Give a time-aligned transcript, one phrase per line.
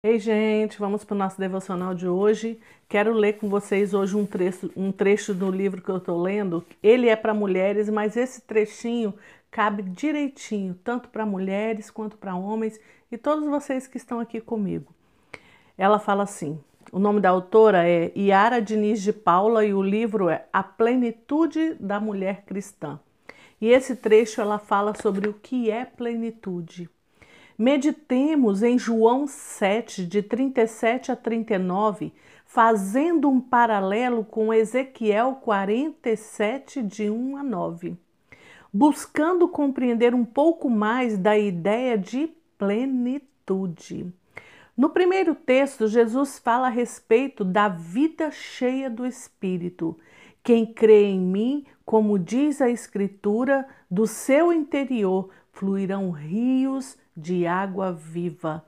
[0.00, 2.60] Ei, gente, vamos para o nosso devocional de hoje.
[2.88, 6.64] Quero ler com vocês hoje um trecho, um trecho do livro que eu estou lendo.
[6.80, 9.12] Ele é para mulheres, mas esse trechinho
[9.50, 12.78] cabe direitinho, tanto para mulheres quanto para homens
[13.10, 14.94] e todos vocês que estão aqui comigo.
[15.76, 16.60] Ela fala assim:
[16.92, 21.74] o nome da autora é Yara Diniz de Paula e o livro é A Plenitude
[21.74, 23.00] da Mulher Cristã.
[23.60, 26.88] E esse trecho ela fala sobre o que é plenitude.
[27.58, 32.12] Meditemos em João 7, de 37 a 39,
[32.46, 37.96] fazendo um paralelo com Ezequiel 47, de 1 a 9,
[38.72, 44.06] buscando compreender um pouco mais da ideia de plenitude.
[44.76, 49.98] No primeiro texto, Jesus fala a respeito da vida cheia do Espírito.
[50.44, 57.92] Quem crê em mim, como diz a Escritura, do seu interior fluirão rios de água
[57.92, 58.64] viva,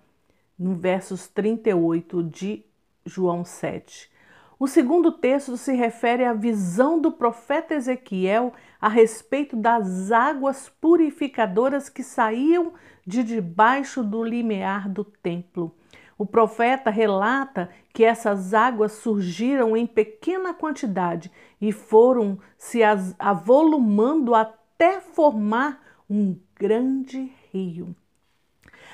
[0.59, 2.65] no versos 38 de
[3.07, 4.11] João 7.
[4.59, 11.89] O segundo texto se refere à visão do profeta Ezequiel a respeito das águas purificadoras
[11.89, 12.73] que saíam
[13.07, 15.73] de debaixo do limiar do templo.
[16.19, 22.81] O profeta relata que essas águas surgiram em pequena quantidade e foram se
[23.17, 27.97] avolumando até formar um grande rio.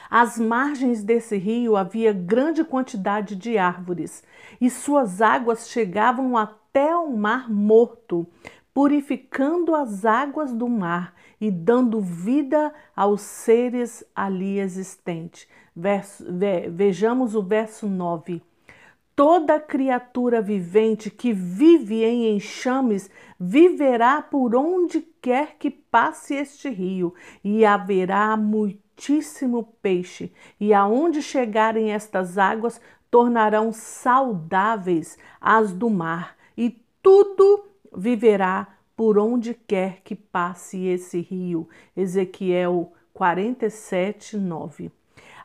[0.08, 4.22] Às margens desse rio havia grande quantidade de árvores,
[4.60, 8.24] e suas águas chegavam até o mar morto,
[8.72, 15.48] purificando as águas do mar e dando vida aos seres ali existentes.
[15.74, 18.40] Verso, ve, vejamos o verso 9.
[19.16, 23.08] Toda criatura vivente que vive em enxames
[23.40, 31.92] viverá por onde quer que passe este rio, e haverá muitíssimo peixe, e aonde chegarem
[31.92, 32.78] estas águas,
[33.10, 37.64] tornarão saudáveis as do mar, e tudo
[37.96, 41.66] viverá por onde quer que passe esse rio.
[41.96, 44.90] Ezequiel 47, 9.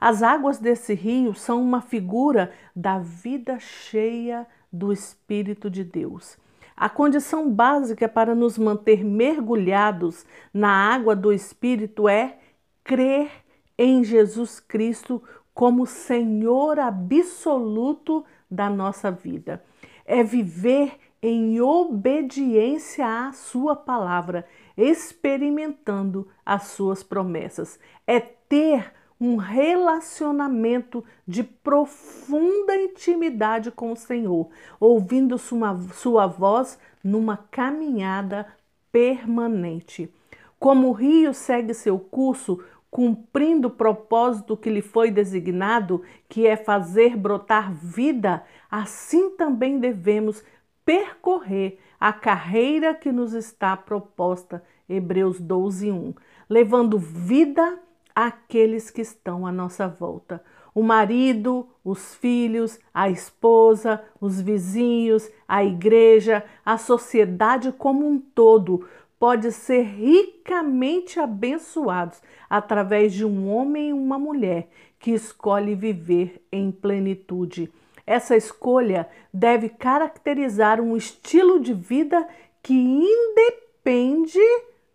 [0.02, 6.40] As águas desse rio são uma figura da vida cheia do Espírito de Deus.
[6.76, 12.40] A condição básica para nos manter mergulhados na água do Espírito é
[12.84, 13.30] crer
[13.78, 15.22] em Jesus Cristo
[15.54, 19.64] como Senhor absoluto da nossa vida.
[20.04, 27.80] É viver em obediência à Sua palavra, experimentando as Suas promessas.
[28.08, 34.50] É ter um relacionamento de profunda intimidade com o Senhor,
[34.80, 38.48] ouvindo sua, sua voz numa caminhada
[38.92, 40.12] permanente.
[40.58, 46.58] Como o rio segue seu curso, cumprindo o propósito que lhe foi designado, que é
[46.58, 50.44] fazer brotar vida, assim também devemos
[50.84, 56.14] percorrer a carreira que nos está proposta, Hebreus 12, 1,
[56.50, 57.80] levando vida
[58.16, 60.44] àqueles que estão à nossa volta.
[60.74, 68.88] O marido, os filhos, a esposa, os vizinhos, a igreja, a sociedade como um todo,
[69.20, 76.72] pode ser ricamente abençoados através de um homem e uma mulher que escolhe viver em
[76.72, 77.72] plenitude.
[78.06, 82.28] Essa escolha deve caracterizar um estilo de vida
[82.64, 84.40] que independe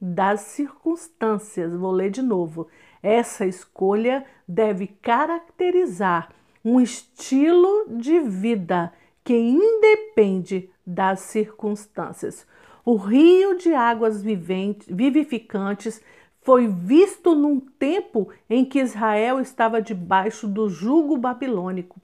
[0.00, 1.74] das circunstâncias.
[1.74, 2.68] Vou ler de novo.
[3.06, 6.28] Essa escolha deve caracterizar
[6.64, 12.44] um estilo de vida que independe das circunstâncias.
[12.84, 16.02] O rio de águas vivificantes
[16.42, 22.00] foi visto num tempo em que Israel estava debaixo do jugo babilônico.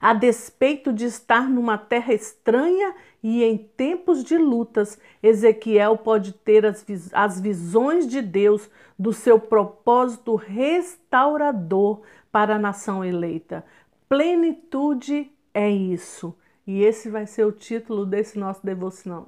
[0.00, 6.64] A despeito de estar numa terra estranha e em tempos de lutas, Ezequiel pode ter
[6.64, 13.64] as, vis as visões de Deus do seu propósito restaurador para a nação eleita.
[14.08, 16.36] Plenitude é isso.
[16.66, 18.60] E esse vai ser o título desse nosso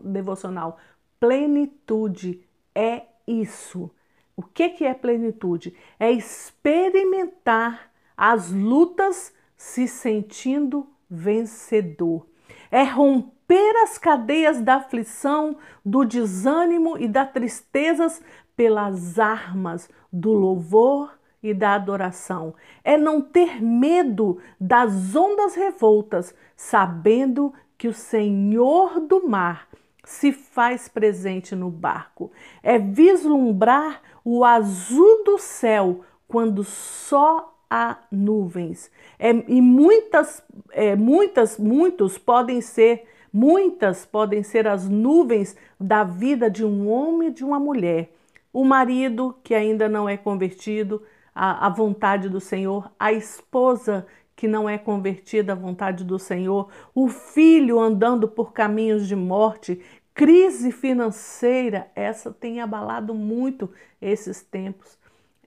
[0.05, 0.79] devocional.
[1.19, 2.45] Plenitude
[2.75, 3.91] é isso.
[4.37, 5.75] O que, que é plenitude?
[5.99, 12.27] É experimentar as lutas se sentindo vencedor.
[12.71, 18.23] É romper as cadeias da aflição, do desânimo e da tristezas
[18.57, 21.13] pelas armas do louvor
[21.43, 22.55] e da adoração.
[22.83, 29.69] É não ter medo das ondas revoltas, sabendo que o Senhor do mar
[30.03, 32.33] se faz presente no barco.
[32.63, 38.91] É vislumbrar o azul do céu quando só há nuvens.
[39.19, 46.51] É, e muitas, é, muitas, muitos podem ser, muitas podem ser as nuvens da vida
[46.51, 48.13] de um homem e de uma mulher.
[48.53, 51.01] O marido que ainda não é convertido
[51.33, 56.69] à, à vontade do Senhor, a esposa que não é convertida à vontade do Senhor,
[56.95, 59.81] o filho andando por caminhos de morte,
[60.15, 63.71] crise financeira, essa tem abalado muito
[64.01, 64.99] esses tempos,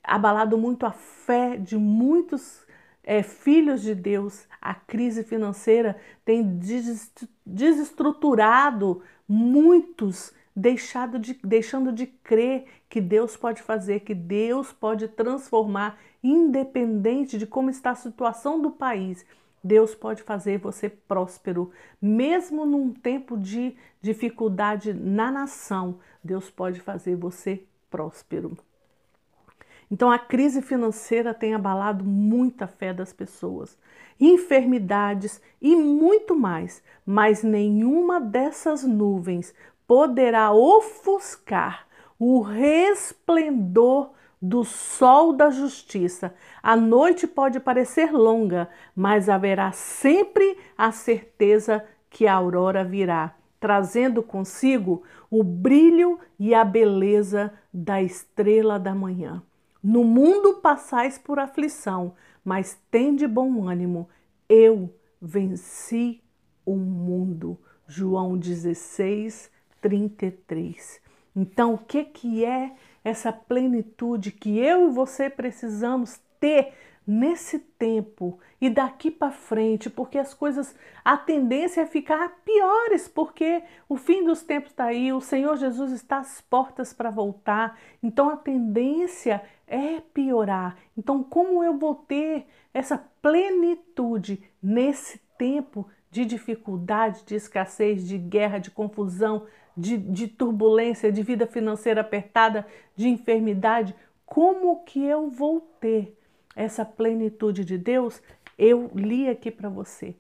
[0.04, 2.66] abalado muito a fé de muitos
[3.04, 4.48] é, filhos de Deus.
[4.62, 6.60] A crise financeira tem
[7.46, 15.98] desestruturado muitos, deixado de, deixando de crer que Deus pode fazer, que Deus pode transformar,
[16.22, 19.26] independente de como está a situação do país.
[19.64, 21.72] Deus pode fazer você próspero,
[22.02, 26.00] mesmo num tempo de dificuldade na nação.
[26.22, 28.58] Deus pode fazer você próspero.
[29.94, 33.78] Então a crise financeira tem abalado muita fé das pessoas,
[34.20, 39.54] enfermidades e muito mais, mas nenhuma dessas nuvens
[39.86, 41.86] poderá ofuscar
[42.18, 44.10] o resplendor
[44.42, 46.34] do sol da justiça.
[46.64, 54.24] A noite pode parecer longa, mas haverá sempre a certeza que a aurora virá, trazendo
[54.24, 59.44] consigo o brilho e a beleza da estrela da manhã.
[59.84, 64.08] No mundo passais por aflição, mas tende bom ânimo.
[64.48, 66.22] Eu venci
[66.66, 67.60] o mundo.
[67.86, 69.52] João 16,
[69.82, 71.02] 33.
[71.36, 76.74] Então, o que, que é essa plenitude que eu e você precisamos ter
[77.06, 83.62] nesse tempo e daqui para frente, porque as coisas, a tendência é ficar piores, porque
[83.90, 88.30] o fim dos tempos está aí, o Senhor Jesus está às portas para voltar, então
[88.30, 90.78] a tendência é piorar.
[90.98, 98.60] Então, como eu vou ter essa plenitude nesse tempo de dificuldade, de escassez, de guerra,
[98.60, 99.46] de confusão,
[99.76, 102.66] de, de turbulência, de vida financeira apertada,
[102.96, 103.96] de enfermidade,
[104.26, 106.18] como que eu vou ter
[106.56, 108.22] essa plenitude de Deus?
[108.58, 110.16] Eu li aqui para você.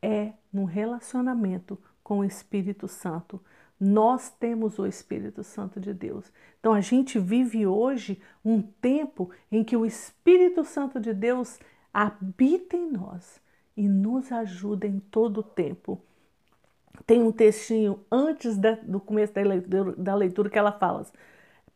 [0.00, 3.40] É no relacionamento com o Espírito Santo.
[3.80, 6.32] Nós temos o Espírito Santo de Deus.
[6.60, 11.58] Então a gente vive hoje um tempo em que o Espírito Santo de Deus
[11.92, 13.40] habita em nós
[13.76, 16.00] e nos ajuda em todo o tempo
[17.06, 21.06] tem um textinho antes da, do começo da leitura, da leitura que ela fala: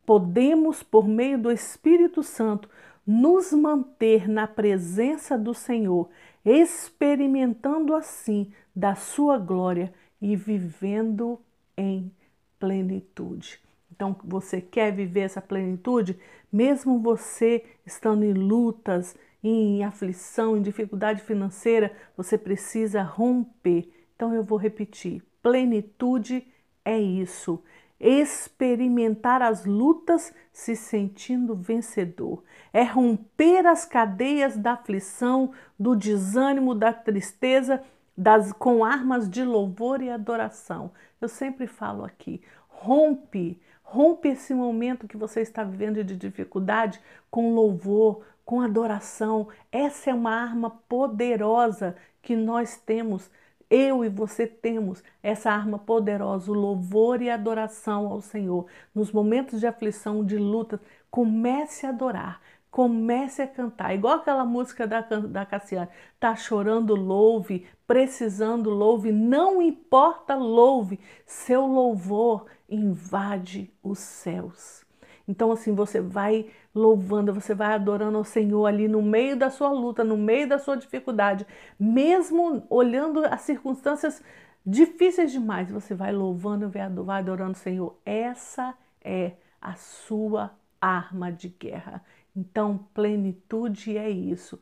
[0.04, 2.68] podemos, por meio do Espírito Santo,
[3.06, 6.08] nos manter na presença do Senhor,
[6.44, 11.40] experimentando assim da sua glória e vivendo
[11.76, 12.10] em
[12.58, 13.60] plenitude.
[13.90, 16.18] Então, você quer viver essa plenitude?
[16.52, 23.88] Mesmo você estando em lutas, em aflição, em dificuldade financeira, você precisa romper
[24.22, 26.46] então eu vou repetir: plenitude
[26.84, 27.60] é isso.
[28.04, 32.42] Experimentar as lutas se sentindo vencedor.
[32.72, 37.80] É romper as cadeias da aflição, do desânimo, da tristeza,
[38.18, 40.90] das, com armas de louvor e adoração.
[41.20, 47.00] Eu sempre falo aqui: rompe, rompe esse momento que você está vivendo de dificuldade
[47.30, 49.46] com louvor, com adoração.
[49.70, 53.30] Essa é uma arma poderosa que nós temos
[53.72, 58.66] eu e você temos essa arma poderosa, o louvor e adoração ao Senhor.
[58.94, 60.78] Nos momentos de aflição, de luta,
[61.10, 63.94] comece a adorar, comece a cantar.
[63.94, 65.88] Igual aquela música da, da Cassiane.
[66.20, 67.66] Tá chorando, louve.
[67.86, 69.10] Precisando, louve.
[69.10, 71.00] Não importa, louve.
[71.24, 74.81] Seu louvor invade os céus.
[75.26, 79.70] Então, assim, você vai louvando, você vai adorando ao Senhor ali no meio da sua
[79.70, 81.46] luta, no meio da sua dificuldade,
[81.78, 84.22] mesmo olhando as circunstâncias
[84.64, 87.96] difíceis demais, você vai louvando, vai adorando o Senhor.
[88.04, 92.02] Essa é a sua arma de guerra.
[92.34, 94.58] Então, plenitude é isso.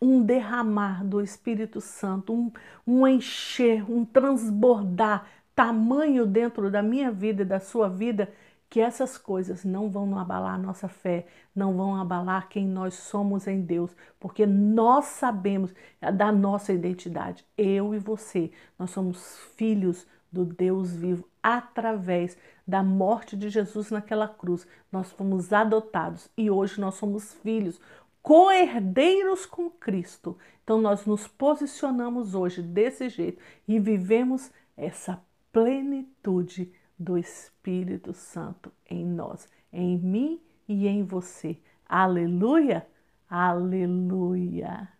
[0.00, 2.52] Um derramar do Espírito Santo, um,
[2.86, 8.32] um encher, um transbordar tamanho dentro da minha vida e da sua vida
[8.70, 13.46] que essas coisas não vão abalar a nossa fé, não vão abalar quem nós somos
[13.46, 15.74] em Deus, porque nós sabemos
[16.14, 17.46] da nossa identidade.
[17.56, 24.28] Eu e você, nós somos filhos do Deus vivo através da morte de Jesus naquela
[24.28, 24.66] cruz.
[24.92, 27.80] Nós fomos adotados e hoje nós somos filhos,
[28.22, 30.36] co-herdeiros com Cristo.
[30.62, 35.18] Então nós nos posicionamos hoje desse jeito e vivemos essa
[35.50, 41.58] plenitude do Espírito Santo em nós, em mim e em você.
[41.86, 42.86] Aleluia!
[43.30, 44.97] Aleluia.